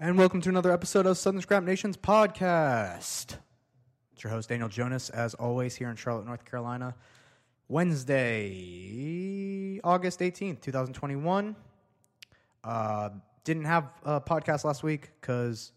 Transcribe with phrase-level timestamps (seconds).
[0.00, 3.34] And welcome to another episode of Southern Scrap Nations podcast.
[4.12, 6.94] It's your host, Daniel Jonas, as always, here in Charlotte, North Carolina.
[7.66, 8.20] Wednesday,
[9.82, 11.56] August 18th, 2021.
[12.62, 13.08] Uh,
[13.42, 15.72] didn't have a podcast last week because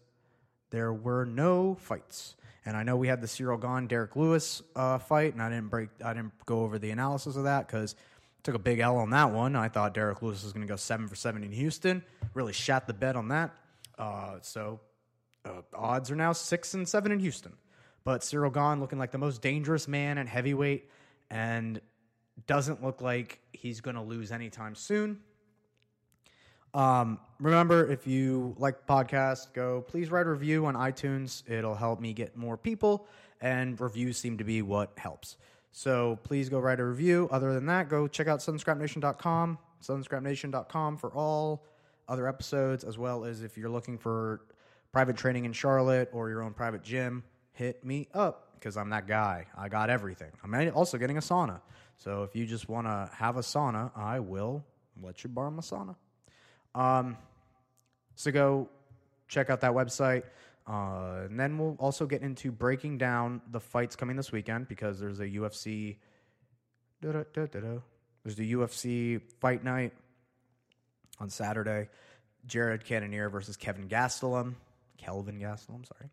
[0.70, 2.36] there were no fights.
[2.64, 5.68] And I know we had the Cyril Gane Derek Lewis uh, fight, and I didn't
[5.68, 7.96] break, I didn't go over the analysis of that because
[8.44, 9.56] took a big L on that one.
[9.56, 12.04] I thought Derek Lewis was going to go seven for seven in Houston.
[12.34, 13.52] Really shot the bet on that.
[13.98, 14.80] Uh, so
[15.44, 17.52] uh, odds are now six and seven in Houston.
[18.04, 20.88] But Cyril Gane looking like the most dangerous man at heavyweight
[21.30, 21.80] and
[22.46, 25.20] doesn't look like he's going to lose anytime soon.
[26.74, 31.48] Um, remember, if you like podcast, go please write a review on iTunes.
[31.48, 33.06] It'll help me get more people,
[33.40, 35.36] and reviews seem to be what helps.
[35.70, 37.28] So please go write a review.
[37.30, 41.64] Other than that, go check out SouthernScrapNation.com, SouthernScrapNation.com for all
[42.08, 44.40] other episodes, as well as if you're looking for
[44.92, 49.06] private training in Charlotte or your own private gym, hit me up because I'm that
[49.06, 49.46] guy.
[49.56, 50.30] I got everything.
[50.42, 51.60] I'm also getting a sauna.
[51.96, 54.64] So if you just want to have a sauna, I will
[55.00, 55.96] let you borrow my sauna.
[56.74, 57.16] Um,
[58.14, 58.68] so go
[59.28, 60.24] check out that website.
[60.66, 65.00] Uh, and then we'll also get into breaking down the fights coming this weekend because
[65.00, 65.96] there's a UFC.
[67.00, 69.92] There's the UFC fight night
[71.22, 71.88] on Saturday.
[72.46, 74.56] Jared Cannonier versus Kevin Gastelum.
[74.98, 76.10] Kelvin Gastelum, sorry.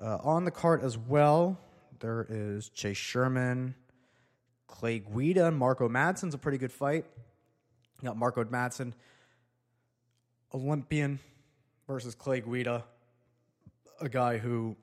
[0.00, 1.58] Uh, on the card as well,
[2.00, 3.74] there is Chase Sherman,
[4.66, 7.06] Clay Guida, and Marco Madsen's a pretty good fight.
[8.00, 8.92] You got Marco Madsen,
[10.54, 11.18] Olympian
[11.86, 12.84] versus Clay Guida,
[14.00, 14.76] a guy who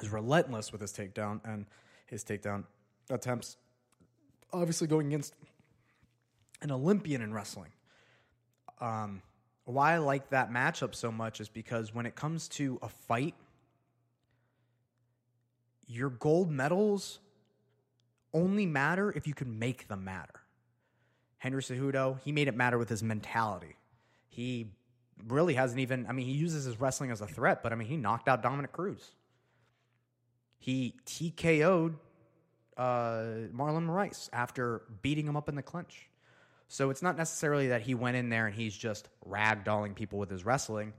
[0.00, 1.66] is relentless with his takedown and
[2.06, 2.64] his takedown
[3.10, 3.56] attempts.
[4.52, 5.34] Obviously, going against
[6.62, 7.70] an Olympian in wrestling.
[8.80, 9.22] Um,
[9.64, 13.34] why I like that matchup so much is because when it comes to a fight,
[15.86, 17.20] your gold medals
[18.32, 20.42] only matter if you can make them matter.
[21.38, 23.76] Henry Cejudo, he made it matter with his mentality.
[24.28, 24.68] He
[25.26, 27.88] really hasn't even, I mean, he uses his wrestling as a threat, but I mean,
[27.88, 29.12] he knocked out Dominick Cruz.
[30.58, 31.96] He TKO'd
[32.76, 32.82] uh,
[33.54, 36.08] Marlon Moraes after beating him up in the clinch.
[36.68, 40.30] So it's not necessarily that he went in there and he's just ragdolling people with
[40.30, 40.92] his wrestling.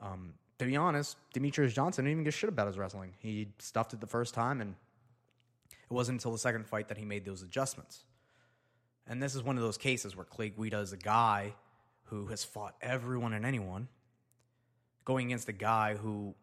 [0.00, 3.14] Um, to be honest, Demetrious Johnson didn't even give shit about his wrestling.
[3.18, 4.74] He stuffed it the first time, and
[5.70, 8.04] it wasn't until the second fight that he made those adjustments.
[9.06, 11.54] And this is one of those cases where Clay Guida is a guy
[12.04, 13.88] who has fought everyone and anyone,
[15.04, 16.34] going against a guy who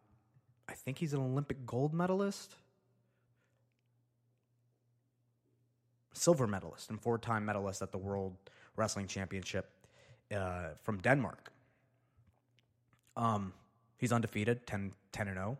[0.68, 2.54] I think he's an Olympic gold medalist,
[6.12, 8.36] silver medalist, and four time medalist at the World
[8.76, 9.70] Wrestling Championship
[10.34, 11.52] uh, from Denmark.
[13.16, 13.52] Um,
[13.98, 15.58] he's undefeated, 10, 10 and 0,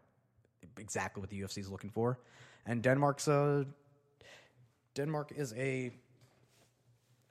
[0.78, 2.18] exactly what the UFC is looking for.
[2.66, 3.66] And Denmark's a
[4.94, 5.90] Denmark is a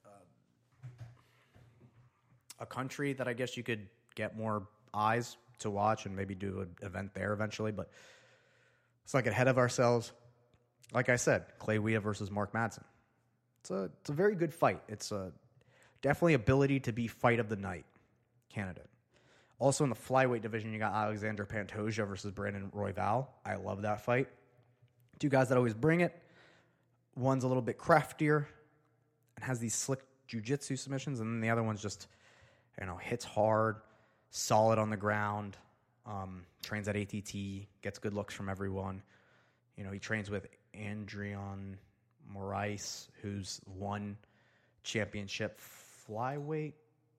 [0.06, 0.10] uh,
[2.60, 6.62] a country that I guess you could get more eyes to watch and maybe do
[6.62, 7.72] an event there eventually.
[7.72, 7.90] But
[9.14, 10.12] not get ahead of ourselves.
[10.94, 12.84] Like I said, Clay Guida versus Mark Madsen.
[13.62, 14.82] It's a it's a very good fight.
[14.88, 15.32] It's a
[16.02, 17.86] definitely ability to be fight of the night
[18.50, 18.90] candidate.
[19.60, 23.28] Also in the flyweight division, you got Alexander Pantoja versus Brandon Royval.
[23.46, 24.28] I love that fight.
[25.20, 26.20] Two guys that always bring it.
[27.16, 28.48] One's a little bit craftier
[29.36, 32.08] and has these slick jujitsu submissions, and then the other one's just,
[32.80, 33.78] you know, hits hard,
[34.32, 35.58] solid on the ground,
[36.06, 37.34] um, trains at ATT,
[37.82, 39.04] gets good looks from everyone.
[39.78, 41.76] You know, he trains with Adriano
[42.34, 44.18] Moraes, who's ONE
[44.84, 45.60] Championship
[46.12, 46.74] flyweight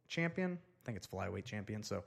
[0.08, 0.52] champion.
[0.52, 1.82] I think it's flyweight champion.
[1.82, 2.04] So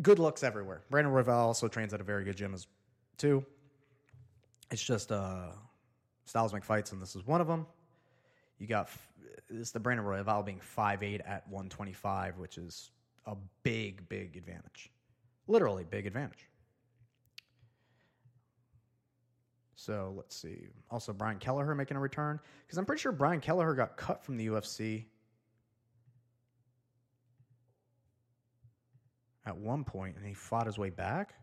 [0.00, 0.82] good looks everywhere.
[0.90, 2.66] Brandon Royval also trains at a very good gym as
[3.18, 3.44] too.
[4.70, 5.48] It's just uh,
[6.24, 7.66] styles make fights, and this is one of them.
[8.58, 8.88] You got
[9.50, 12.90] this the Brandon Royval being 5'8 at 125, which is
[13.26, 14.90] a big, big advantage.
[15.46, 16.48] Literally, big advantage.
[19.74, 20.68] So let's see.
[20.90, 24.36] Also, Brian Kelleher making a return because I'm pretty sure Brian Kelleher got cut from
[24.36, 25.06] the UFC
[29.46, 31.34] at one point and he fought his way back.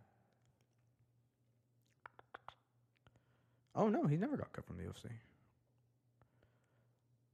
[3.76, 5.06] Oh no, he never got cut from the UFC.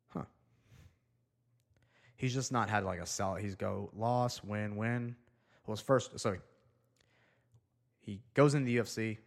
[0.09, 0.25] Huh.
[2.17, 3.35] He's just not had like a sell.
[3.35, 5.15] He's go loss, win, win.
[5.65, 6.39] Well, his first, sorry.
[7.99, 9.17] He goes into the UFC,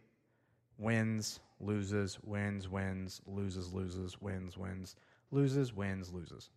[0.77, 4.95] wins, loses, wins, wins, loses, loses, wins, wins,
[5.31, 6.49] loses, wins, loses.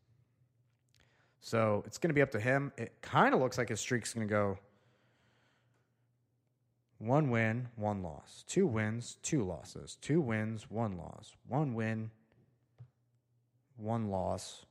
[1.40, 2.70] So it's going to be up to him.
[2.78, 4.58] It kind of looks like his streak's going to go
[7.02, 8.44] One win, one loss.
[8.46, 9.98] Two wins, two losses.
[10.00, 11.34] Two wins, one loss.
[11.48, 12.12] One win,
[13.76, 14.64] one loss.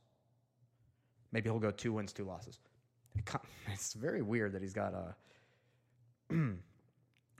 [1.30, 2.58] Maybe he'll go two wins, two losses.
[3.70, 5.14] It's very weird that he's got a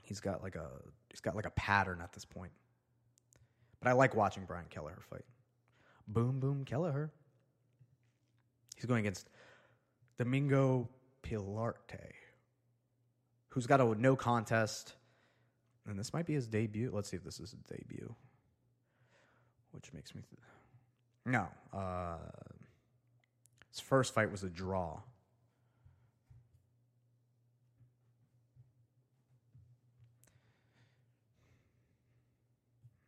[0.03, 0.69] he's got like a
[1.09, 2.51] he's got like a pattern at this point.
[3.81, 5.25] But I like watching Brian Kelleher fight.
[6.07, 7.11] Boom boom Kelleher.
[8.75, 9.27] He's going against
[10.19, 10.87] Domingo
[11.23, 12.11] Pilarte,
[13.53, 14.93] who's got a no contest.
[15.85, 16.89] And this might be his debut.
[16.91, 18.15] Let's see if this is his debut.
[19.71, 20.21] Which makes me.
[20.21, 20.39] Th-
[21.25, 21.47] no.
[21.77, 22.17] Uh,
[23.69, 24.99] his first fight was a draw.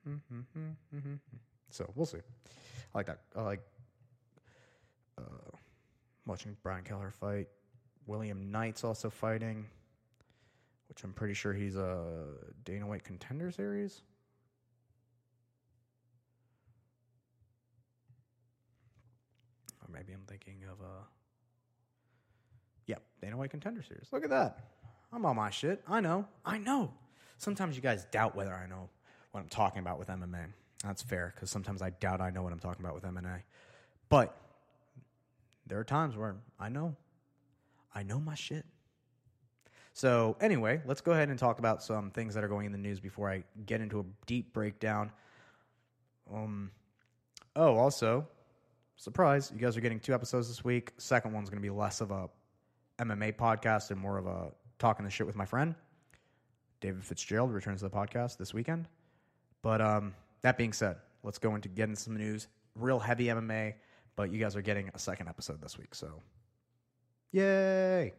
[0.07, 0.59] Mm-hmm,
[0.95, 1.15] mm-hmm.
[1.71, 2.19] So we'll see.
[2.94, 3.21] I like that.
[3.36, 3.62] I like
[5.18, 5.57] uh,
[6.27, 7.48] watching Brian Kelleher fight.
[8.06, 9.65] William Knight's also fighting,
[10.95, 12.24] which I'm pretty sure he's a
[12.63, 14.01] Dana White contender series.
[19.81, 21.03] Or maybe I'm thinking of a.
[22.88, 24.07] Yep, Dana White contender series.
[24.13, 24.69] Look at that.
[25.12, 25.83] I'm on my shit.
[25.86, 26.27] I know.
[26.45, 26.94] I know.
[27.39, 28.89] Sometimes you guys doubt whether I know
[29.31, 30.45] what I'm talking about with MMA.
[30.81, 33.41] That's fair because sometimes I doubt I know what I'm talking about with MMA.
[34.07, 34.38] But
[35.68, 36.95] there are times where I know.
[37.94, 38.65] I know my shit.
[39.95, 42.77] So, anyway, let's go ahead and talk about some things that are going in the
[42.77, 45.09] news before I get into a deep breakdown.
[46.30, 46.71] Um,
[47.56, 48.27] oh, also,
[48.97, 50.92] surprise, you guys are getting two episodes this week.
[50.97, 52.27] Second one's going to be less of a
[53.00, 55.75] MMA podcast and more of a talking the shit with my friend.
[56.81, 58.89] David Fitzgerald returns to the podcast this weekend.
[59.62, 62.48] But um, that being said, let's go into getting some news.
[62.75, 63.75] Real heavy MMA,
[64.18, 66.21] but you guys are getting a second episode this week, so
[67.31, 68.12] yay!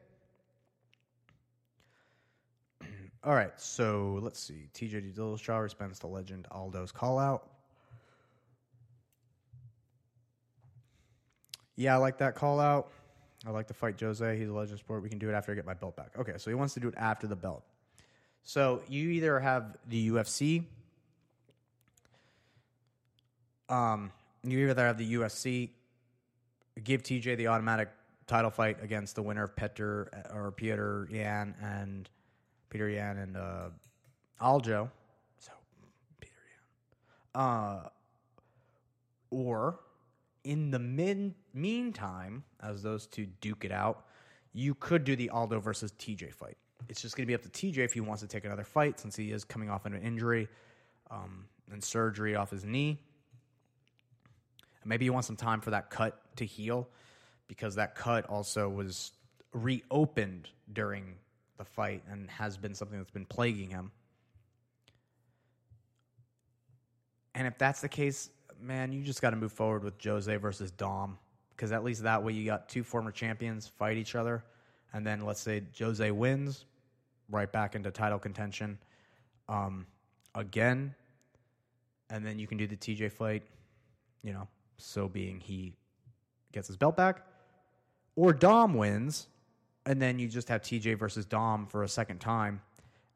[3.27, 4.69] All right, so let's see.
[4.73, 7.51] TJ Dillashaw responds to legend Aldo's call out.
[11.75, 12.93] Yeah, I like that call out.
[13.45, 14.39] I like to fight Jose.
[14.39, 15.03] He's a legend sport.
[15.03, 16.13] We can do it after I get my belt back.
[16.17, 17.65] Okay, so he wants to do it after the belt.
[18.45, 20.65] So you either have the UFC
[23.69, 24.13] um,
[24.43, 25.71] you either have the UFC
[26.83, 27.89] give TJ the automatic
[28.27, 32.09] title fight against the winner of Peter or Peter Yan and
[32.71, 33.69] Peter Yan and uh,
[34.41, 34.91] Aldo.
[35.39, 35.53] So
[36.21, 36.33] Peter
[37.35, 37.43] Yan.
[37.43, 37.89] Uh,
[39.31, 39.81] or
[40.45, 44.07] in the min- meantime, as those two duke it out,
[44.53, 46.57] you could do the Aldo versus TJ fight.
[46.89, 49.01] It's just going to be up to TJ if he wants to take another fight
[49.01, 50.49] since he is coming off an injury
[51.11, 53.01] um, and surgery off his knee.
[54.83, 56.89] And Maybe you want some time for that cut to heal
[57.49, 59.13] because that cut also was
[59.53, 61.17] reopened during
[61.57, 63.91] the fight and has been something that's been plaguing him.
[67.35, 68.31] And if that's the case,
[68.61, 71.19] man, you just got to move forward with Jose versus Dom
[71.51, 74.45] because at least that way you got two former champions fight each other.
[74.93, 76.65] And then let's say Jose wins,
[77.29, 78.79] right back into title contention
[79.49, 79.87] um,
[80.35, 80.95] again.
[82.11, 83.43] And then you can do the TJ fight,
[84.23, 84.49] you know,
[84.79, 85.75] so being he
[86.53, 87.23] gets his belt back,
[88.15, 89.27] or Dom wins,
[89.87, 92.61] and then you just have TJ versus Dom for a second time.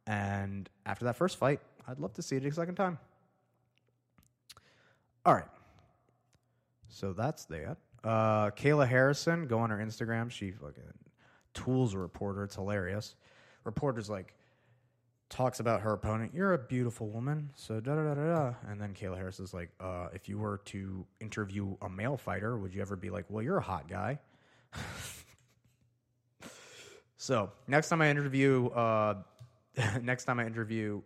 [0.07, 2.99] And after that first fight, I'd love to see it a second time.
[5.27, 5.49] All right.
[6.89, 7.77] So that's that.
[8.03, 10.31] Uh, Kayla Harrison, go on her Instagram.
[10.31, 10.83] She fucking
[11.53, 12.45] tools a reporter.
[12.45, 13.17] It's hilarious.
[13.65, 14.35] Reporter's like,
[15.29, 16.33] talks about her opponent.
[16.35, 17.51] You're a beautiful woman.
[17.55, 18.55] So da da da da da.
[18.69, 22.57] And then Kayla Harris is like, uh, if you were to interview a male fighter,
[22.59, 24.19] would you ever be like, well, you're a hot guy?
[27.21, 29.17] so next time I interview, uh,
[30.03, 31.03] next time I interview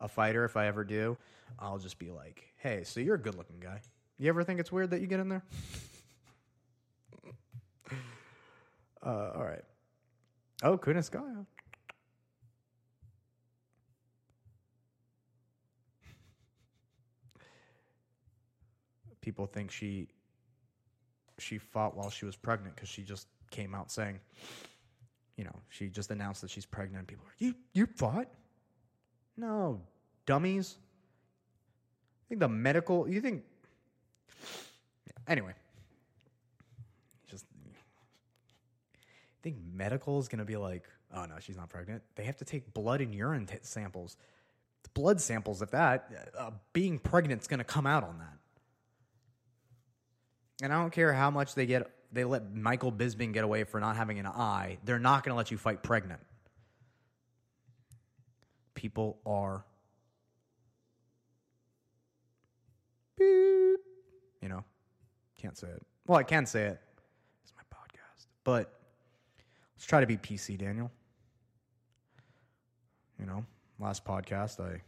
[0.00, 1.18] a fighter, if I ever do,
[1.58, 3.82] I'll just be like, hey, so you're a good looking guy.
[4.18, 5.42] You ever think it's weird that you get in there?
[9.04, 9.64] uh, all right.
[10.62, 11.44] Oh, Kunitskaya.
[19.20, 20.08] people think she
[21.38, 24.18] she fought while she was pregnant because she just came out saying,
[25.36, 27.06] you know, she just announced that she's pregnant.
[27.06, 28.28] People are you you fought?
[29.36, 29.80] No,
[30.26, 30.76] dummies.
[32.26, 33.08] I think the medical.
[33.08, 33.42] You think?
[35.26, 35.54] Anyway,
[37.28, 37.46] just
[39.42, 42.02] think medical is gonna be like, oh no, she's not pregnant.
[42.14, 44.16] They have to take blood and urine t- samples,
[44.94, 45.62] blood samples.
[45.62, 48.36] If that uh, being pregnant is gonna come out on that.
[50.62, 53.80] And I don't care how much they get they let Michael Bisping get away for
[53.80, 54.78] not having an eye.
[54.84, 56.20] They're not going to let you fight pregnant.
[58.82, 59.64] people are.
[63.20, 64.64] You know,
[65.38, 65.82] can't say it.
[66.06, 66.80] Well, I can say it.
[67.44, 68.26] It's my podcast.
[68.42, 68.72] But
[69.76, 70.90] let's try to be PC, Daniel.
[73.20, 73.44] You know,
[73.78, 74.82] last podcast, I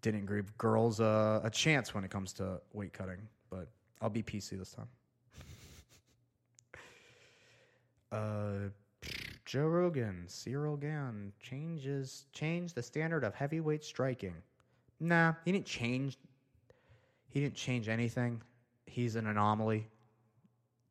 [0.00, 3.68] didn't give girls a chance when it comes to weight cutting, but
[4.02, 4.88] I'll be PC this time.
[8.10, 8.68] uh,
[9.44, 14.34] Joe Rogan, Cyril Gane changes change the standard of heavyweight striking.
[14.98, 16.18] Nah, he didn't change.
[17.28, 18.42] He didn't change anything.
[18.86, 19.86] He's an anomaly.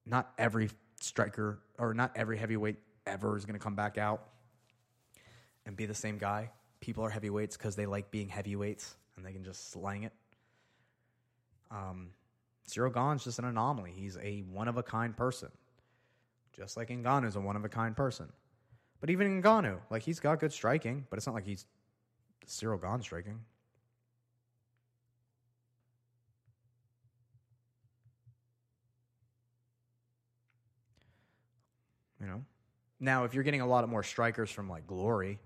[0.06, 0.70] Not every
[1.02, 4.30] striker or not every heavyweight ever is going to come back out
[5.66, 6.50] and be the same guy.
[6.80, 10.14] People are heavyweights because they like being heavyweights and they can just slang it.
[11.70, 12.10] Um,
[12.72, 13.92] Cyril Gane's just an anomaly.
[13.94, 15.50] He's a one of a kind person,
[16.54, 18.32] just like Ngannou's a one of a kind person.
[19.02, 21.66] But even Ngannou, like he's got good striking, but it's not like he's
[22.46, 23.42] Cyril Gane striking.
[32.22, 32.46] You know,
[33.02, 35.40] now if you're getting a lot of more strikers from like Glory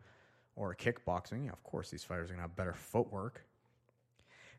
[0.55, 3.43] or kickboxing, yeah, of course these fighters are gonna have better footwork.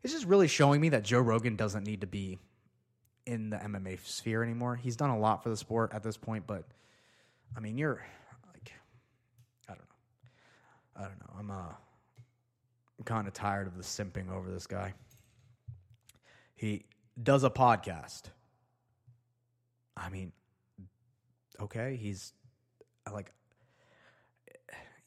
[0.03, 2.39] It's just really showing me that Joe Rogan doesn't need to be
[3.27, 4.75] in the MMA sphere anymore.
[4.75, 6.63] He's done a lot for the sport at this point, but
[7.55, 8.01] I mean, you're
[8.53, 8.71] like,
[9.69, 11.33] I don't know, I don't know.
[11.37, 11.73] I'm uh,
[12.97, 14.93] I'm kind of tired of the simping over this guy.
[16.55, 16.85] He
[17.21, 18.23] does a podcast.
[19.95, 20.31] I mean,
[21.59, 22.31] okay, he's
[23.11, 23.31] like,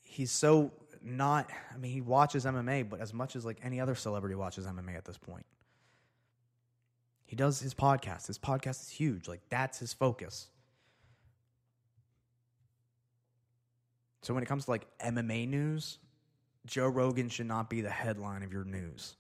[0.03, 0.73] he's so
[1.03, 1.49] not.
[1.75, 4.97] I mean, he watches MMA, but as much as like any other celebrity watches MMA
[4.97, 5.47] at this point.
[7.31, 8.27] He does his podcast.
[8.27, 9.29] His podcast is huge.
[9.29, 10.49] Like that's his focus.
[14.23, 15.99] So when it comes to like MMA news,
[16.67, 19.15] Joe Rogan should not be the headline of your news.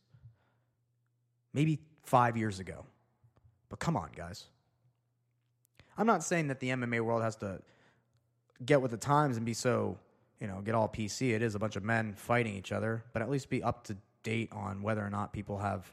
[1.55, 2.85] Maybe 5 years ago.
[3.69, 4.47] But come on, guys.
[5.97, 7.62] I'm not saying that the MMA world has to
[8.67, 9.97] get with the times and be so,
[10.40, 11.33] you know, get all PC.
[11.33, 13.97] It is a bunch of men fighting each other, but at least be up to
[14.25, 15.93] date on whether or not people have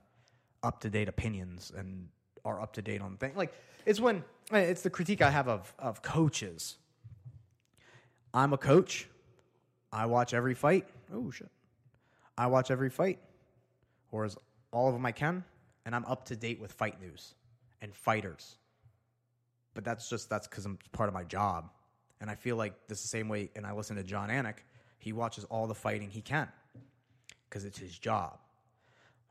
[0.68, 2.10] up to date opinions and
[2.44, 3.38] are up to date on things.
[3.38, 3.54] Like
[3.86, 6.78] it's when it's the critique I have of of coaches.
[8.34, 9.08] I'm a coach.
[9.92, 10.86] I watch every fight.
[11.14, 11.50] Oh shit.
[12.38, 13.20] I watch every fight,
[14.12, 14.38] or as
[14.72, 15.44] all of them I can,
[15.86, 17.34] and I'm up to date with fight news
[17.82, 18.58] and fighters.
[19.74, 21.70] But that's just that's because I'm part of my job,
[22.20, 23.50] and I feel like this is the same way.
[23.56, 24.58] And I listen to Jon Anik.
[25.00, 26.50] He watches all the fighting he can
[27.50, 28.40] because it's his job.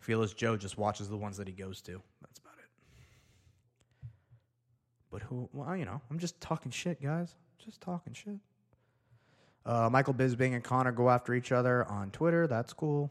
[0.09, 2.01] As Joe just watches the ones that he goes to.
[2.21, 4.09] That's about it.
[5.11, 5.49] But who?
[5.53, 7.35] Well, you know, I'm just talking shit, guys.
[7.59, 8.39] Just talking shit.
[9.65, 12.47] Uh, Michael Bisping and Connor go after each other on Twitter.
[12.47, 13.11] That's cool.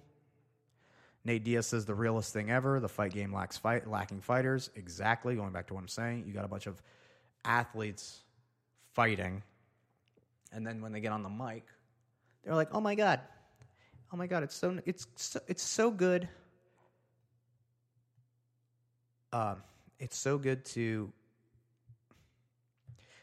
[1.25, 2.79] Nate Diaz says the realest thing ever.
[2.79, 4.69] The fight game lacks fight, lacking fighters.
[4.75, 5.35] Exactly.
[5.35, 6.81] Going back to what I'm saying, you got a bunch of
[7.43, 8.21] athletes
[8.93, 9.43] fighting,
[10.53, 11.65] and then when they get on the mic,
[12.43, 13.19] they're like, "Oh my god,
[14.13, 16.29] oh my god, it's so it's so, it's so good."
[19.35, 19.55] Uh,
[19.99, 21.11] it's so good to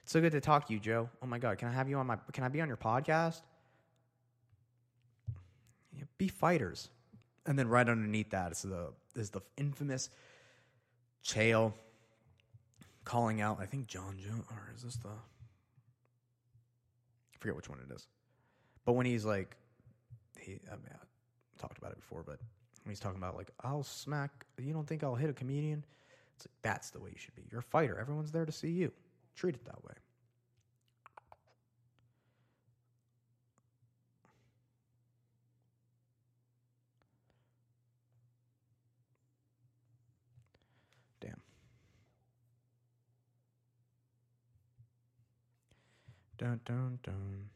[0.03, 1.09] it's so good to talk to you, Joe.
[1.23, 3.41] Oh my god, can I have you on my can I be on your podcast?
[5.97, 6.91] Yeah, be fighters.
[7.47, 10.11] And then right underneath that is the is the infamous
[11.25, 11.73] Chael
[13.05, 15.13] calling out, I think Jon Jones or is this the I
[17.39, 18.07] forget which one it is.
[18.85, 19.57] But when he's like
[20.39, 22.39] he I mean I talked about it before, but
[22.85, 25.83] when he's talking about like I'll smack you don't think I'll hit a comedian?
[26.43, 27.45] It's like that's the way you should be.
[27.51, 27.99] You're a fighter.
[28.01, 28.91] Everyone's there to see you.
[29.37, 29.95] Treat it that way.
[41.21, 41.41] Damn.
[46.39, 47.51] Dun dun dun.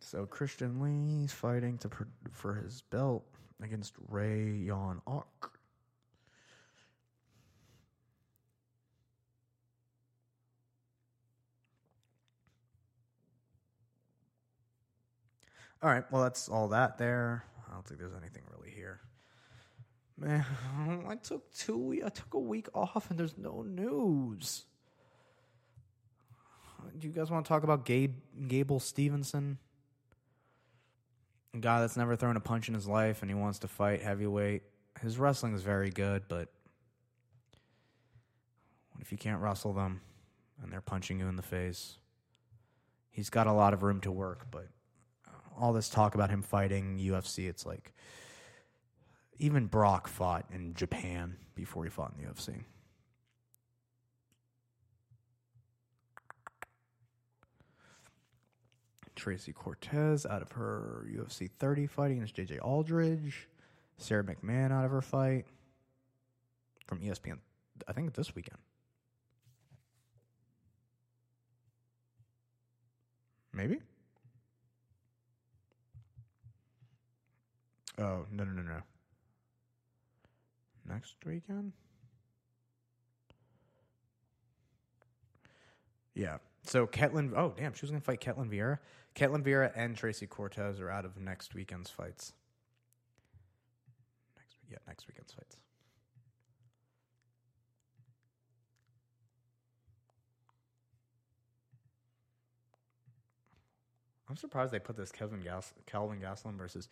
[0.00, 3.24] So Christian Lee's fighting to pr- for his belt
[3.62, 5.51] against Rae Yoon Ok.
[15.82, 17.44] All right, well that's all that there.
[17.68, 19.00] I don't think there's anything really here.
[20.16, 20.44] Man,
[21.08, 22.00] I took two.
[22.04, 24.64] I took a week off, and there's no news.
[26.98, 28.14] Do you guys want to talk about Gabe
[28.46, 29.58] Gable Stevenson?
[31.54, 34.02] A guy that's never thrown a punch in his life, and he wants to fight
[34.02, 34.62] heavyweight.
[35.00, 36.48] His wrestling is very good, but
[38.92, 40.00] what if you can't wrestle them,
[40.62, 41.98] and they're punching you in the face?
[43.10, 44.68] He's got a lot of room to work, but
[45.58, 47.92] all this talk about him fighting UFC, it's like
[49.38, 52.64] even Brock fought in Japan before he fought in the UFC.
[59.14, 63.46] Tracy Cortez out of her UFC 30 fighting against JJ Aldrich.
[63.96, 65.46] Sara McMann out of her fight
[66.86, 67.38] from ESPN,
[67.86, 68.58] I think this weekend.
[73.52, 73.80] Maybe?
[78.02, 78.82] Oh, no, no, no, no.
[80.88, 81.72] Next weekend?
[86.12, 86.38] Yeah.
[86.64, 88.78] So Ketlen, oh damn, she was gonna fight Ketlen Vieira.
[89.14, 92.32] Ketlen Vieira and Tracy Cortez are out of next weekend's fights.
[94.36, 95.56] Next, yeah, next weekend's fights.
[104.28, 106.88] I'm surprised they put this Kevin Gas- Kelvin Gastelum versus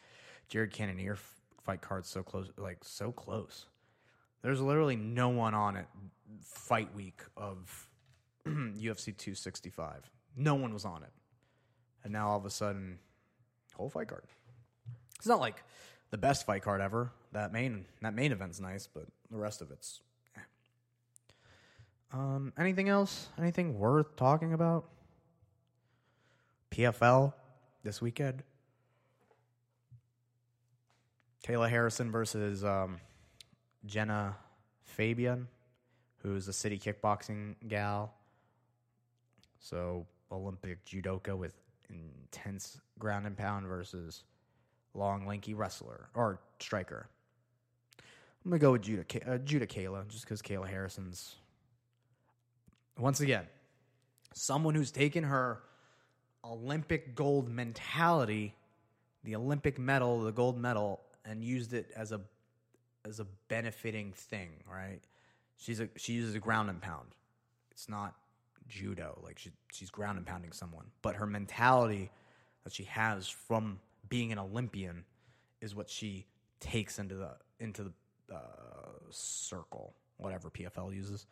[0.50, 1.16] Jared Cannonier
[1.62, 3.66] fight card so close, like so close.
[4.42, 5.87] There's literally no one on it
[6.42, 7.88] fight week of
[8.47, 10.11] UFC 265.
[10.37, 11.12] No one was on it,
[12.04, 12.99] and now all of a sudden,
[13.75, 14.25] whole fight card.
[15.16, 15.62] It's not like
[16.11, 17.12] the best fight card ever.
[17.33, 20.00] That main that main event's nice, but the rest of it's.
[20.37, 20.40] eh.
[22.12, 23.28] Um, anything else?
[23.38, 24.87] Anything worth talking about?
[26.73, 27.35] PFL
[27.85, 28.42] this weekend.
[31.47, 33.01] Kayla Harrison versus um,
[33.87, 34.35] Genah
[34.85, 35.49] Fabian,
[36.19, 38.13] who's a city kickboxing gal.
[39.59, 41.55] So Olympic judoka with
[41.89, 44.25] intense ground and pound versus
[44.95, 47.09] long, lanky wrestler or striker.
[48.45, 51.37] I'm gonna go with Judah, uh, Judah Kayla, just because Kayla Harrison's
[52.99, 53.47] once again
[54.33, 55.61] someone who's taken her
[56.45, 58.55] Olympic gold mentality,
[59.25, 62.21] the Olympic medal, the gold medal, and used it as a
[63.06, 65.00] as a benefiting thing, right?
[65.56, 67.09] She's a she uses a ground and pound.
[67.71, 68.15] It's not
[68.69, 72.11] judo, like she she's ground and pounding someone, but her mentality
[72.65, 75.04] that she has from being an Olympian
[75.61, 76.26] is what she
[76.61, 77.93] takes into the into the
[78.35, 78.39] uh,
[79.11, 81.26] circle, whatever PFL uses,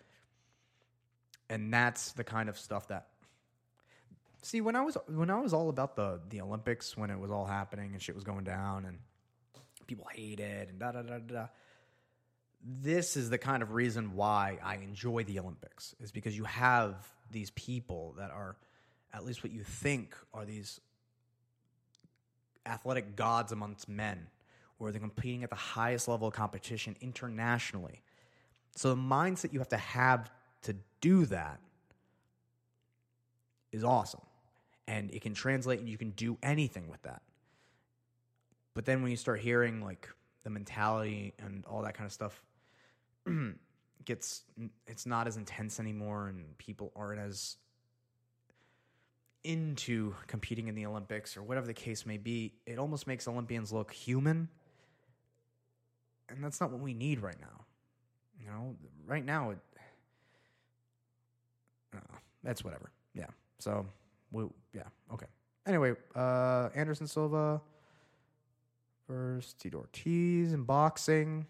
[1.49, 3.09] and that's the kind of stuff that
[4.43, 7.31] See, when I was when I was all about the the Olympics, when it was
[7.31, 8.99] all happening and shit was going down, and
[9.89, 11.47] people hate it and da da da da.
[12.65, 16.95] This is the kind of reason why I enjoy the Olympics is because you have
[17.31, 18.57] these people that are,
[19.13, 20.81] at least what you think are these
[22.67, 24.27] athletic gods amongst men,
[24.77, 28.03] where they're competing at the highest level of competition internationally.
[28.77, 30.31] So the mindset you have to have
[30.63, 31.61] to do that
[33.73, 34.21] is awesome.
[34.87, 37.23] And it can translate and you can do anything with that.
[38.79, 40.09] But then when you start hearing like
[40.45, 42.41] the mentality and all that kind of stuff
[44.05, 44.45] gets
[44.87, 47.57] it's not as intense anymore and people aren't as
[49.43, 53.73] into competing in the Olympics or whatever the case may be, it almost makes Olympians
[53.73, 54.49] look human.
[56.29, 57.65] And that's not what we need right now.
[58.41, 58.77] You know,
[59.09, 59.59] right now it
[61.97, 62.93] uh, that's whatever.
[63.13, 63.27] Yeah.
[63.59, 63.85] So,
[64.31, 65.27] we, yeah, okay.
[65.67, 67.61] Anyway, uh, Anderson Silva
[69.09, 71.47] versus Tito Ortiz in boxing.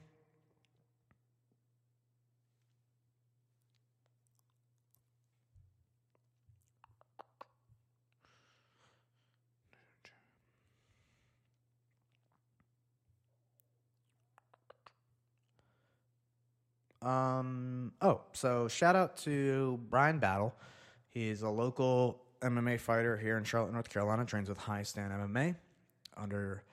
[17.00, 17.92] Um.
[18.02, 20.54] Oh, so shout out to Bryan Battle.
[21.08, 24.24] He's a local MMA fighter here in Charlotte, North Carolina.
[24.24, 25.54] Trains with High Stand MMA
[26.16, 26.64] under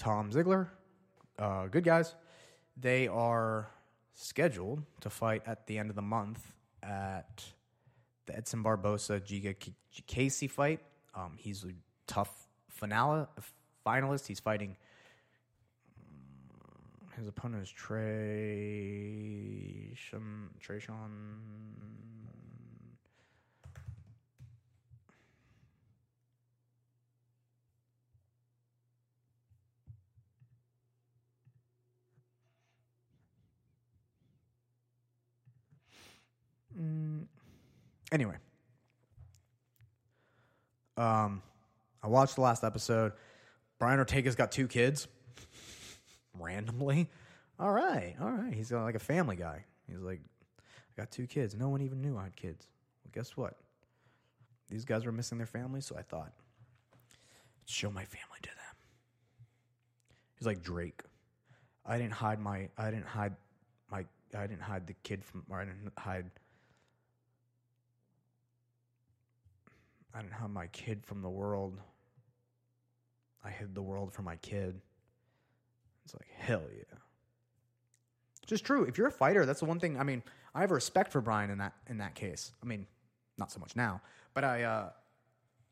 [0.00, 0.72] Tom Ziegler.
[1.38, 2.14] Uh, good guys.
[2.74, 3.68] They are
[4.14, 7.44] scheduled to fight at the end of the month at
[8.24, 9.54] the Edson Barbosa Giga
[9.94, 10.80] Chikadze fight.
[11.14, 11.74] Um, he's a
[12.06, 12.30] TUF
[12.70, 13.26] finale
[13.86, 14.26] finalist.
[14.26, 14.78] He's fighting.
[17.18, 18.32] His opponent is Trey
[19.94, 20.48] Shum,
[36.78, 37.26] Mm,
[38.12, 38.36] anyway,
[40.96, 41.42] um,
[42.02, 43.12] I watched the last episode.
[43.78, 45.08] Brian Ortega's got two kids.
[46.38, 47.08] Randomly,
[47.58, 48.54] all right, all right.
[48.54, 49.64] He's like a family guy.
[49.88, 50.20] He's like,
[50.58, 51.54] I got two kids.
[51.54, 52.66] No one even knew I had kids.
[53.04, 53.56] Well, guess what?
[54.70, 56.32] these guys were missing their family, so I thought,
[57.66, 58.76] show my family to them.
[60.38, 61.02] He's like Drake.
[61.84, 62.68] I didn't hide my.
[62.78, 63.34] I didn't hide
[63.90, 64.06] my.
[64.34, 65.44] I didn't hide the kid from.
[65.50, 66.30] Or I didn't hide.
[70.14, 71.78] I didn't hide my kid from the world.
[73.44, 74.80] I hid the world from my kid.
[76.04, 76.98] It's like hell yeah.
[78.46, 78.84] Just true.
[78.84, 79.98] If you're a fighter, that's the one thing.
[79.98, 80.22] I mean,
[80.54, 82.50] I have respect for Brian in that in that case.
[82.62, 82.86] I mean,
[83.38, 84.02] not so much now,
[84.34, 84.90] but I uh,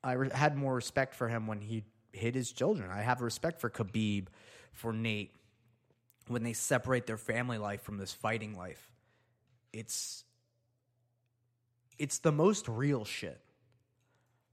[0.04, 2.90] I re- had more respect for him when he hid his children.
[2.90, 4.28] I have respect for Khabib,
[4.72, 5.32] for Nate,
[6.28, 8.90] when they separate their family life from this fighting life.
[9.72, 10.24] It's
[11.98, 13.40] it's the most real shit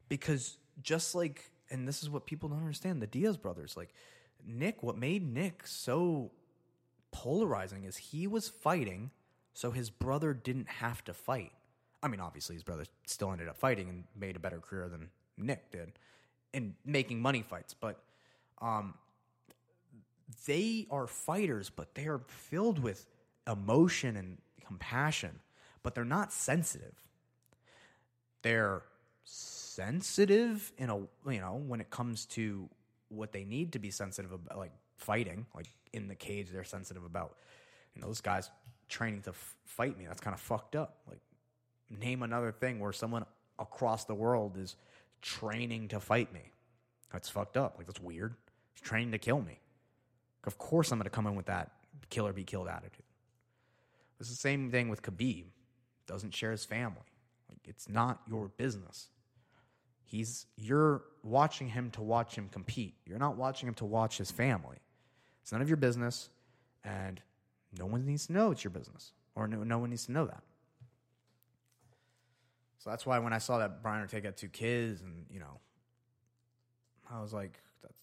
[0.10, 3.94] because just like and this is what people don't understand the Diaz brothers like
[4.46, 6.32] Nick what made Nick so
[7.12, 9.12] polarizing is he was fighting
[9.54, 11.52] so his brother didn't have to fight.
[12.04, 15.10] I mean obviously his brother still ended up fighting and made a better career than
[15.38, 15.94] Nick did
[16.54, 18.00] in making money fights but
[18.62, 18.94] um
[20.46, 23.06] they are fighters but they are filled with
[23.48, 25.40] emotion and compassion
[25.84, 26.94] but they're not sensitive
[28.42, 28.84] they're
[29.76, 32.70] sensitive in a you know when it comes to
[33.10, 37.04] what they need to be sensitive about like fighting like in the cage they're sensitive
[37.04, 37.36] about.
[37.94, 38.50] You know those guys
[38.88, 40.98] training to f- fight me that's kind of fucked up.
[41.08, 41.20] Like
[41.90, 43.26] name another thing where someone
[43.60, 44.76] across the world is
[45.22, 46.52] training to fight me.
[47.12, 47.76] That's fucked up.
[47.78, 48.36] Like that's weird.
[48.74, 49.60] He's training to kill me.
[50.46, 51.72] Of course i'm going to come in with that
[52.10, 53.06] kill or be killed attitude.
[54.20, 55.46] It's the same thing with khabib.
[56.08, 57.02] Doesn't share his family.
[57.50, 59.10] Like it's not your business
[60.06, 62.96] He's you're watching him to watch him compete.
[63.06, 64.78] You're not watching him to watch his family.
[65.42, 66.30] It's none of your business,
[66.84, 67.22] and
[67.78, 70.26] no one needs to know it's your business, or no, no one needs to know
[70.26, 70.44] that.
[72.80, 75.60] So that's why when I saw that Brian Ortega had two kids, and you know,
[77.12, 78.00] I was like, that's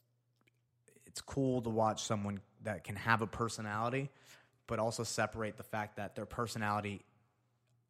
[1.06, 4.10] it's cool to watch someone that can have a personality,
[4.66, 7.02] but also separate the fact that their personality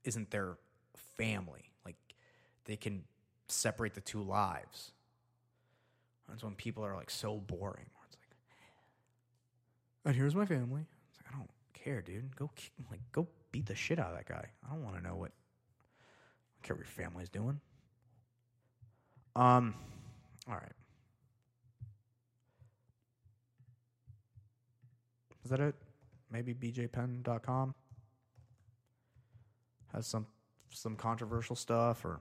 [0.05, 0.59] isn't their
[1.17, 1.71] family.
[1.85, 1.97] Like
[2.65, 3.05] they can
[3.49, 4.93] separate the two lives.
[6.29, 7.87] That's when people are like so boring.
[8.07, 8.37] It's like,
[10.07, 10.87] and here's my family.
[11.11, 12.35] It's like I don't care, dude.
[12.37, 12.51] Go
[12.91, 14.47] like go beat the shit out of that guy.
[14.65, 15.31] I don't want to know what.
[15.31, 17.61] I don't care what your family's doing.
[19.35, 19.75] Um,
[20.49, 20.73] all right.
[25.45, 25.75] Is that it?
[26.31, 27.75] Maybe bjpen.com
[29.93, 30.27] has some
[30.71, 32.21] some controversial stuff or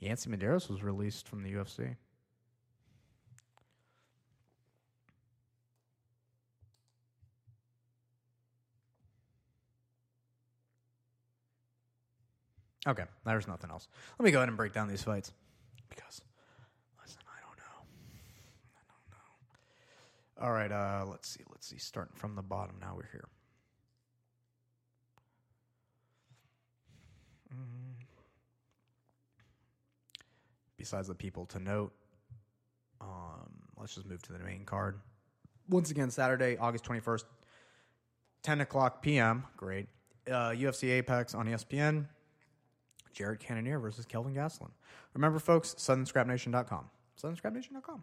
[0.00, 1.96] Yancy Medeiros was released from the UFC.
[12.86, 13.88] Okay, there's nothing else.
[14.18, 15.32] Let me go ahead and break down these fights
[15.88, 16.20] because
[17.00, 17.80] listen, I don't know.
[18.76, 19.32] I don't know.
[20.40, 21.44] All right, uh, let's see.
[21.50, 21.78] Let's see.
[21.78, 23.28] Starting from the bottom now, we're here.
[27.52, 28.04] Mm.
[30.76, 31.92] Besides the people to note,
[33.00, 34.98] um, let's just move to the main card.
[35.68, 37.24] Once again, Saturday, August 21st,
[38.42, 39.44] 10 o'clock p.m.
[39.56, 39.86] Great.
[40.28, 42.06] Uh, UFC Apex on ESPN.
[43.12, 44.70] Jared Cannonier versus Kelvin Gastelum.
[45.14, 46.90] Remember, folks, SouthernScrapNation.com.
[47.22, 48.02] SouthernScrapNation.com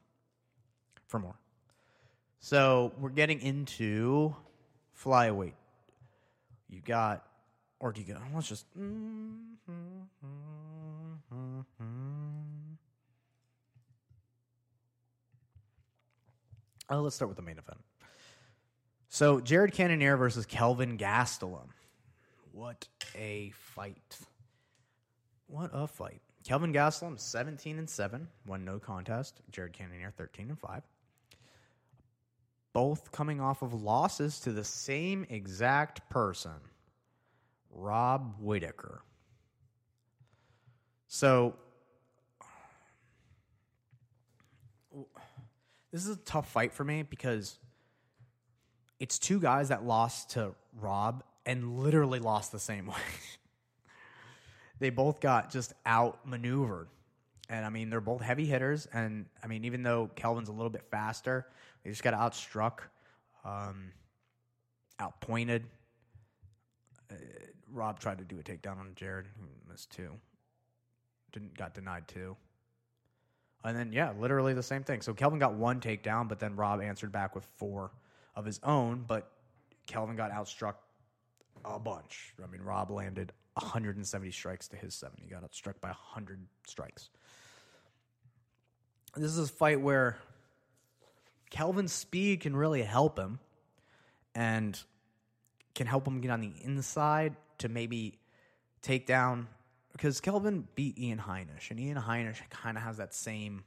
[1.07, 1.35] for more.
[2.43, 4.35] So we're getting into
[4.99, 5.53] flyweight.
[6.69, 7.23] You got,
[7.79, 8.19] or do you go?
[8.33, 8.65] Let's just.
[16.89, 17.79] Oh, let's start with the main event.
[19.07, 21.67] So Jared Cannonier versus Kelvin Gastelum.
[22.51, 24.17] What a fight!
[25.47, 26.21] What a fight!
[26.43, 29.41] Kelvin Gastelum, seventeen and seven, won no contest.
[29.51, 30.81] Jared Cannonier, thirteen and five.
[32.73, 36.51] Both coming off of losses to the same exact person,
[37.69, 39.01] Rob Whittaker.
[41.07, 41.55] So
[45.91, 47.57] this is a tough fight for me because
[48.99, 52.95] it's two guys that lost to Rob and literally lost the same way.
[54.79, 56.87] they both got just outmaneuvered.
[57.49, 58.87] And I mean, they're both heavy hitters.
[58.93, 61.45] And I mean, even though Kelvin's a little bit faster,
[61.83, 62.79] they just got outstruck,
[63.43, 63.91] um,
[64.99, 65.65] outpointed.
[67.09, 67.15] Uh,
[67.71, 70.11] Rob tried to do a takedown on Jared, he missed two.
[71.31, 72.35] Didn't got denied two.
[73.63, 75.01] And then yeah, literally the same thing.
[75.01, 77.91] So Kelvin got one takedown, but then Rob answered back with four
[78.35, 79.31] of his own, but
[79.87, 80.75] Kelvin got outstruck
[81.63, 82.33] a bunch.
[82.43, 85.23] I mean, Rob landed 170 strikes to his 70.
[85.23, 87.09] He got outstruck by 100 strikes.
[89.15, 90.17] This is a fight where
[91.51, 93.39] Kelvin's speed can really help him
[94.33, 94.81] and
[95.75, 98.17] can help him get on the inside to maybe
[98.81, 99.47] take down
[99.91, 103.63] because Kelvin beat Ian Heinisch, and Ian Heinisch kind of has that same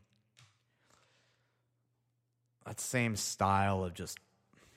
[2.66, 4.18] that same style of just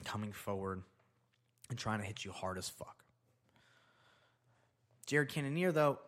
[0.03, 0.83] coming forward
[1.69, 3.05] and trying to hit you hard as fuck.
[5.05, 5.99] Jared Cannonier, though,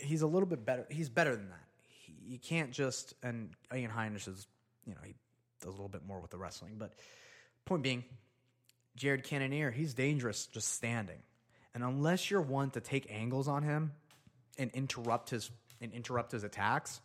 [0.00, 0.86] he's a little bit better.
[0.90, 1.64] He's better than that.
[1.88, 4.46] He, you can't just and Ian Heinisch is,
[4.86, 5.14] you know, he
[5.64, 6.74] a little bit more with the wrestling.
[6.78, 6.92] But
[7.64, 8.04] point being,
[8.96, 11.22] Jared Cannonier, he's dangerous just standing,
[11.74, 13.92] and unless you're one to take angles on him
[14.58, 15.50] and interrupt his
[15.80, 17.00] and interrupt his attacks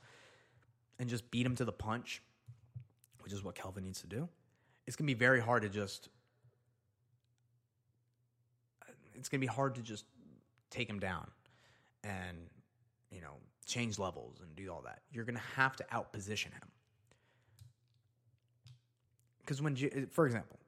[0.99, 2.21] and just beat him to the punch,
[3.21, 4.29] which is what Kelvin needs to do,
[4.85, 6.09] it's gonna be very hard to just.
[9.15, 10.05] It's gonna be hard to just
[10.69, 11.29] take him down
[12.03, 12.37] and
[13.11, 13.33] you know
[13.65, 15.01] change levels and do all that.
[15.11, 16.69] You're gonna have to outposition him
[19.49, 19.75] because when,
[20.11, 20.59] for example,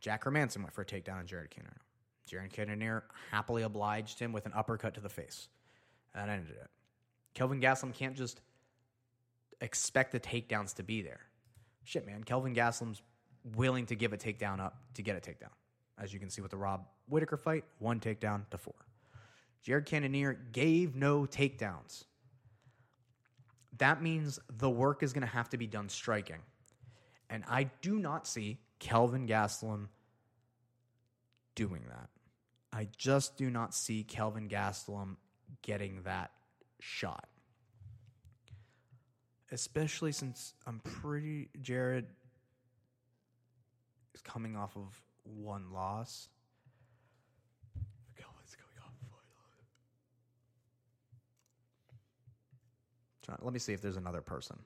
[0.00, 1.80] Jack Hermansson went for a takedown on Jared Cannonier.
[2.26, 5.46] Jared Cannonier happily obliged him with an uppercut to the face.
[6.12, 6.68] That ended it.
[7.34, 8.40] Kelvin Gastelum can't just
[9.60, 11.20] expect the takedowns to be there.
[11.84, 12.24] Shit, man.
[12.24, 13.00] Kelvin Gastelum's
[13.54, 15.52] willing to give a takedown up to get a takedown.
[15.96, 18.74] As you can see with the Rob Whittaker fight, one takedown to four.
[19.62, 22.06] Jared Cannonier gave no takedowns.
[23.78, 26.40] That means the work is going to have to be done striking.
[27.30, 29.86] And I do not see Kelvin Gastelum
[31.54, 32.10] doing that.
[32.72, 35.16] I just do not see Kelvin Gastelum
[35.62, 36.32] getting that
[36.80, 37.28] shot.
[39.52, 42.06] Especially since I'm pretty Jared
[44.14, 46.28] is coming off of one loss.
[48.16, 49.24] Kelvin's coming off one
[53.28, 53.44] loss.
[53.44, 54.58] Let me see if there's another person.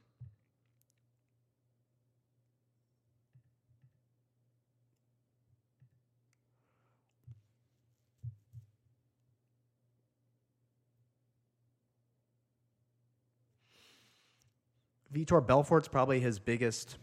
[15.15, 16.97] Vitor Belfort's probably his biggest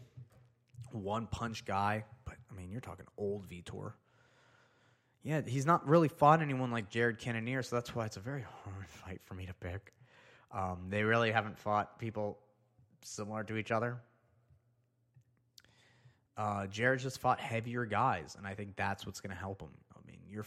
[0.90, 3.94] one punch guy, but I mean, you're talking old Vitor.
[5.22, 8.42] Yeah, he's not really fought anyone like Jared Cannonier, so that's why it's a very
[8.64, 9.92] hard fight for me to pick.
[10.50, 12.38] Um, they really haven't fought people
[13.02, 13.98] similar to each other.
[16.36, 19.70] Uh, Jared just fought heavier guys, and I think that's what's going to help him.
[19.94, 20.46] I mean, you're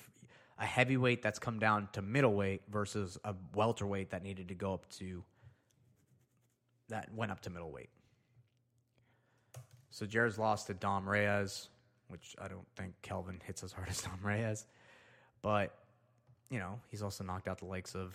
[0.59, 4.87] a heavyweight that's come down to middleweight versus a welterweight that needed to go up
[4.97, 5.23] to
[6.89, 7.89] that went up to middleweight.
[9.89, 11.69] So Jared's lost to Dom Reyes,
[12.09, 14.65] which I don't think Kelvin hits as hard as Dom Reyes.
[15.41, 15.73] But,
[16.49, 18.13] you know, he's also knocked out the likes of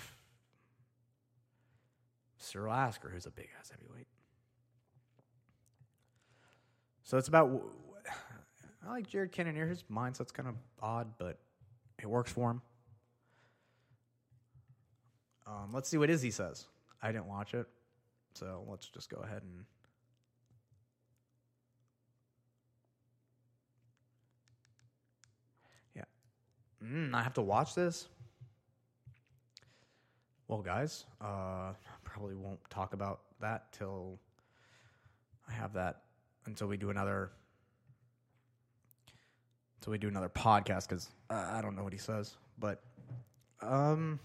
[2.39, 4.09] Cyril Asker, who's a big ass heavyweight.
[7.03, 7.63] So it's about.
[8.87, 9.67] I like Jared Cannonier.
[9.67, 11.39] His mindset's kind of odd, but
[11.99, 12.63] it works for him.
[15.47, 16.67] Um, let's see what Izzy says.
[17.03, 17.67] I didn't watch it.
[18.35, 19.65] So let's just go ahead and.
[25.95, 26.05] Yeah.
[26.85, 28.09] Mm, I have to watch this?
[30.49, 34.19] Well, guys, uh, probably won't talk about that till
[35.49, 36.03] I have that
[36.47, 37.31] until we do another
[39.79, 42.83] until we do another podcast because I don't know what he says, but
[43.63, 44.19] um,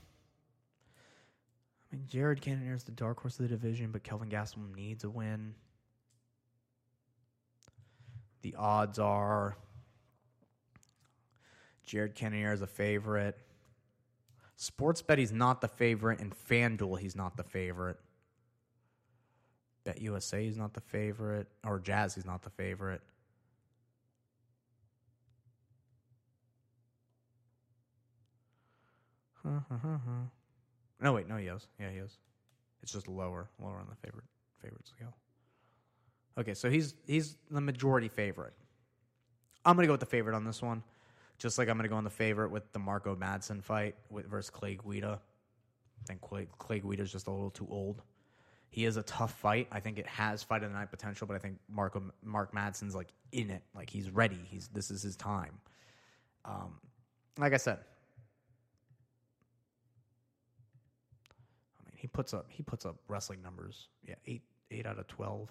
[1.92, 5.04] I mean, Jared Cannonier is the dark horse of the division, but Kelvin Gastelum needs
[5.04, 5.56] a win.
[8.42, 9.58] The odds are
[11.86, 13.38] Jared Cannonier is a favorite.
[14.58, 16.20] Sportsbet, he's not the favorite.
[16.20, 17.98] And FanDuel, he's not the favorite.
[19.84, 21.48] Bet USA, he's not the favorite.
[21.64, 23.02] Or Jazz, he's not the favorite.
[31.02, 31.68] No, wait, no, he is.
[31.80, 32.18] Yeah, he is.
[32.82, 34.26] It's just lower, lower on the favorite
[34.62, 35.16] favorite scale.
[36.38, 38.54] Okay, so he's he's the majority favorite.
[39.64, 40.84] I'm gonna go with the favorite on this one,
[41.38, 44.50] just like I'm gonna go on the favorite with the Marco Madsen fight with, versus
[44.50, 45.20] Clay Guida.
[46.02, 48.02] I think Clay, Clay Guida is just a little too old.
[48.70, 49.68] He is a tough fight.
[49.72, 52.94] I think it has fight of the night potential, but I think Marco Mark Madsen's
[52.94, 54.40] like in it, like he's ready.
[54.44, 55.58] He's this is his time.
[56.44, 56.80] Um,
[57.38, 57.80] like I said,
[62.08, 63.90] puts up he puts up wrestling numbers.
[64.04, 65.50] Yeah, eight eight out of twelve.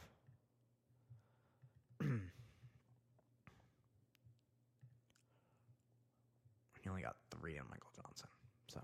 [2.01, 2.09] he
[6.89, 8.29] only got three on Michael Johnson.
[8.67, 8.81] So,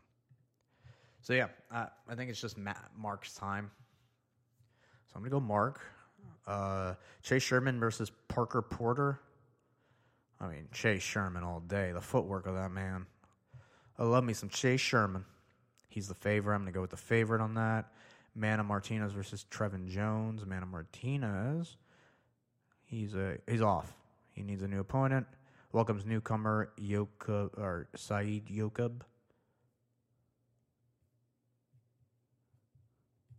[1.22, 3.70] so yeah, uh, I think it's just Matt, Mark's time.
[5.06, 5.80] So I'm gonna go Mark.
[6.46, 9.20] Uh, Chase Sherman versus Parker Porter.
[10.40, 11.92] I mean, Chase Sherman all day.
[11.92, 13.06] The footwork of that man.
[13.98, 15.24] I love me some Chase Sherman.
[15.90, 16.54] He's the favorite.
[16.54, 17.92] I'm going to go with the favorite on that.
[18.34, 20.46] Mana Martinez versus Trevin Jones.
[20.46, 21.76] Mana Martinez.
[22.86, 23.92] He's a he's off.
[24.32, 25.26] He needs a new opponent.
[25.72, 29.02] Welcomes newcomer Yoka or Saeed Yokub.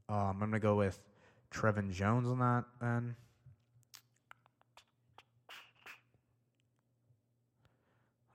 [0.09, 0.99] Um, I'm going to go with
[1.53, 3.15] Trevin Jones on that then.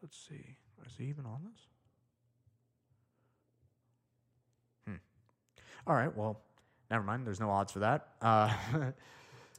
[0.00, 0.56] Let's see.
[0.86, 1.65] Is he even on this?
[5.86, 6.14] All right.
[6.16, 6.40] Well,
[6.90, 7.26] never mind.
[7.26, 8.08] There's no odds for that.
[8.20, 8.52] Uh,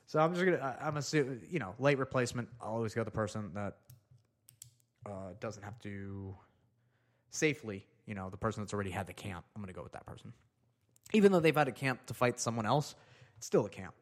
[0.07, 0.77] so I'm just gonna.
[0.81, 2.49] I'm assuming you know late replacement.
[2.61, 3.77] I'll always go the person that
[5.05, 6.35] uh, doesn't have to
[7.29, 7.85] safely.
[8.05, 9.45] You know, the person that's already had the camp.
[9.55, 10.33] I'm gonna go with that person.
[11.13, 12.95] Even though they've had a camp to fight someone else,
[13.37, 13.93] it's still a camp.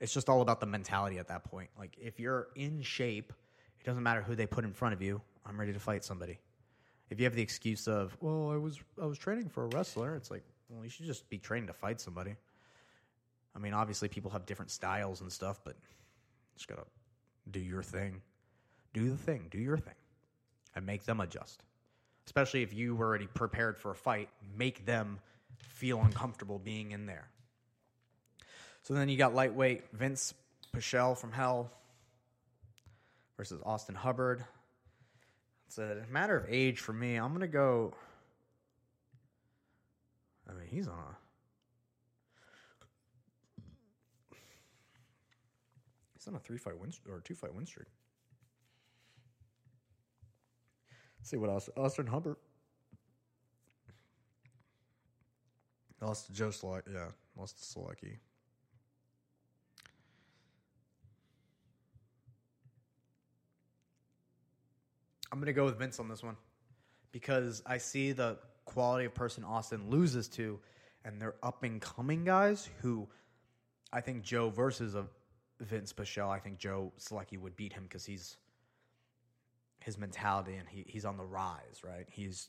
[0.00, 1.70] It's just all about the mentality at that point.
[1.78, 3.32] Like if you're in shape,
[3.80, 5.20] it doesn't matter who they put in front of you.
[5.46, 6.38] I'm ready to fight somebody.
[7.08, 10.14] If you have the excuse of, well, I was I was training for a wrestler,
[10.16, 12.34] it's like, well, you should just be trained to fight somebody.
[13.54, 15.74] I mean, obviously people have different styles and stuff, but
[16.56, 16.86] just gotta
[17.50, 18.22] do your thing.
[18.92, 19.48] Do the thing.
[19.50, 19.94] Do your thing.
[20.74, 21.62] And make them adjust.
[22.26, 25.18] Especially if you were already prepared for a fight, make them
[25.58, 27.28] feel uncomfortable being in there.
[28.82, 30.34] So then you got lightweight Vince
[30.74, 31.70] Pichel from Hell
[33.36, 34.44] versus Austin Hubbard.
[35.66, 37.16] It's a matter of age for me.
[37.16, 37.94] I'm going to go.
[40.50, 41.16] I mean, he's on a.
[46.14, 47.88] He's on a three fight win or two fight win streak.
[51.22, 51.70] See what else.
[51.76, 52.36] Austin Hubbard.
[56.00, 56.94] Lost to Joe Solecki.
[56.94, 58.16] Yeah, lost to Solecki.
[65.32, 66.36] I'm to go with Vince on this one
[67.12, 68.38] because I see the
[68.70, 70.58] quality of person Austin loses to,
[71.04, 73.08] and they're up and coming guys who
[73.92, 75.06] I think Joe versus a
[75.60, 78.36] Vince Pichel, I think Joe Solecki would beat him because he's
[79.80, 82.06] his mentality and he, he's on the rise, right?
[82.10, 82.48] He's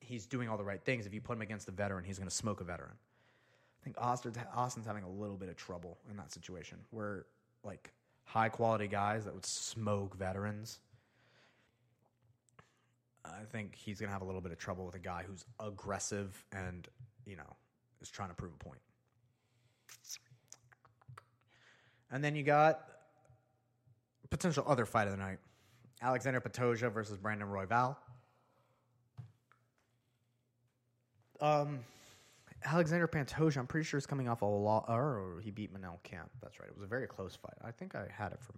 [0.00, 1.06] he's doing all the right things.
[1.06, 2.96] If you put him against a veteran, he's going to smoke a veteran.
[3.80, 7.26] I think Austin, Austin's having a little bit of trouble in that situation where
[7.64, 7.92] like
[8.24, 10.80] high quality guys that would smoke veterans
[13.30, 15.44] I think he's going to have a little bit of trouble with a guy who's
[15.58, 16.86] aggressive and,
[17.26, 17.56] you know,
[18.00, 18.80] is trying to prove a point.
[22.10, 22.80] And then you got
[24.30, 25.38] potential other fight of the night
[26.02, 27.96] Alexander Pantoja versus Brandon Royval.
[31.40, 31.80] Um,
[32.64, 36.20] Alexander Pantoja, I'm pretty sure is coming off a lot, or he beat Manel Kape.
[36.42, 36.68] That's right.
[36.68, 37.54] It was a very close fight.
[37.62, 38.56] I think I had it from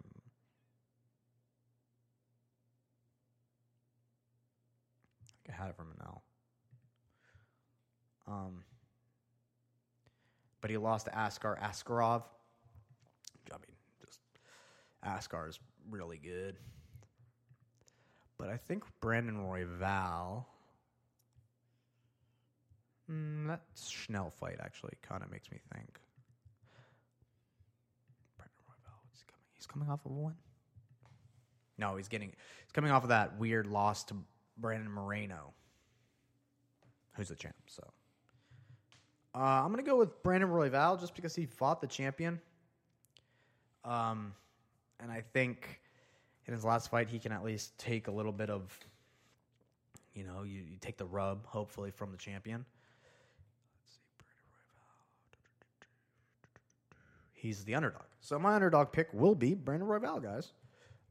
[5.49, 6.21] I had it from Manel.
[8.27, 8.65] Um,
[10.61, 12.23] but he lost to Askar Askarov.
[13.51, 14.21] I mean, just
[15.05, 15.59] Askar is
[15.91, 16.57] really good.
[18.39, 20.45] But I think Brandon Royval.
[23.11, 25.99] Mm, that Schnell fight actually kind of makes me think.
[28.37, 29.47] Brandon Royval, he's coming.
[29.55, 30.37] He's coming off of one.
[31.79, 32.29] No, he's getting.
[32.29, 34.15] He's coming off of that weird loss to
[34.63, 35.53] Brandon Moreno,
[37.15, 37.57] who's the champ.
[37.67, 37.83] So
[39.35, 42.41] uh, I'm to go with Brandon Royval just because he fought the champion.
[43.85, 44.33] Um,
[45.01, 45.81] and I think
[46.47, 48.79] in his last fight, he can at least take a little bit of,
[50.15, 52.65] you know, you, you take the rub, hopefully, from the champion.
[57.33, 58.05] He's the underdog.
[58.21, 60.53] So my underdog pick will be Brandon Royval, guys.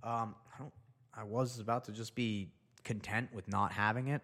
[0.01, 0.73] Um, I don't.
[1.13, 4.21] I was about to just be content with not having it,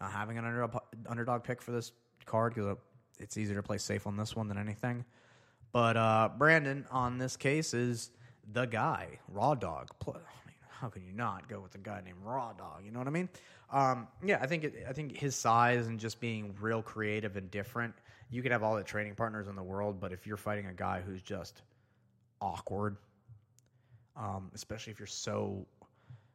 [0.00, 1.92] not having an underdog, underdog pick for this
[2.26, 2.76] card because
[3.18, 5.04] it's easier to play safe on this one than anything.
[5.72, 8.10] But uh, Brandon on this case is
[8.52, 9.88] the guy, Raw Dog.
[10.06, 12.84] I mean, how can you not go with a guy named Raw Dog?
[12.84, 13.28] You know what I mean?
[13.72, 17.50] Um, yeah, I think it, I think his size and just being real creative and
[17.50, 17.94] different.
[18.30, 20.74] You could have all the training partners in the world, but if you're fighting a
[20.74, 21.62] guy who's just
[22.40, 22.96] awkward,
[24.16, 25.66] um, especially if you're so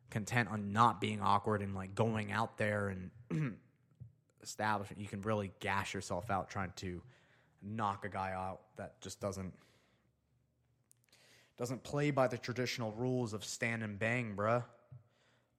[0.10, 2.94] content on not being awkward and like going out there
[3.30, 3.58] and
[4.44, 7.02] establishing, you can really gash yourself out trying to
[7.62, 9.54] knock a guy out that just doesn't
[11.58, 14.64] doesn't play by the traditional rules of stand and bang, bruh.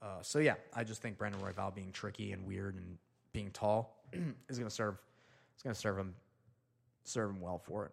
[0.01, 2.99] Uh, so yeah, I just think Brandon Royval being tricky and weird and
[3.33, 4.05] being tall
[4.49, 4.97] is to serve.
[5.55, 6.15] It's going to serve him
[7.03, 7.93] serve him well for it.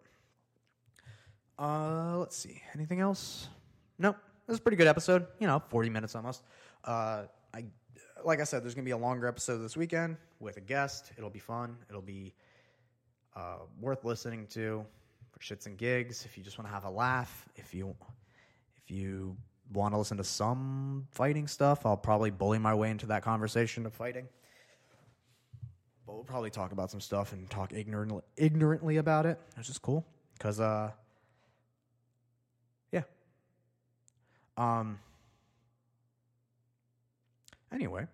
[1.58, 2.62] Uh, let's see.
[2.74, 3.48] Anything else?
[3.98, 4.16] Nope.
[4.48, 5.26] Is a pretty good episode.
[5.40, 6.42] You know, forty minutes almost.
[6.84, 7.64] Uh, I
[8.24, 11.12] like I said, there's going to be a longer episode this weekend with a guest.
[11.18, 11.76] It'll be fun.
[11.88, 12.32] It'll be
[13.34, 14.84] uh, worth listening to
[15.30, 16.24] for shits and gigs.
[16.24, 17.94] If you just want to have a laugh, if you
[18.84, 19.36] if you
[19.72, 23.84] want to listen to some fighting stuff, I'll probably bully my way into that conversation
[23.84, 24.28] of fighting.
[26.06, 29.78] But we'll probably talk about some stuff and talk ignorantly, ignorantly about it, which is
[29.78, 30.06] cool.
[30.34, 30.92] Because, uh,
[32.92, 33.02] yeah.
[34.56, 34.98] Um.
[37.72, 38.06] Anyway,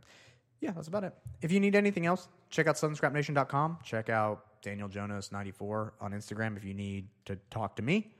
[0.60, 1.14] yeah, that's about it.
[1.42, 3.78] If you need anything else, check out sunscrapnation.com.
[3.84, 8.12] Check out Daniel Jonas94 on Instagram if you need to talk to me.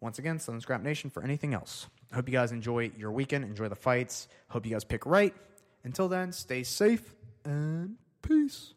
[0.00, 1.86] Once again, Southern Scrap Nation for anything else.
[2.12, 4.28] Hope you guys enjoy your weekend, enjoy the fights.
[4.48, 5.34] Hope you guys pick right.
[5.84, 8.74] Until then, stay safe and peace.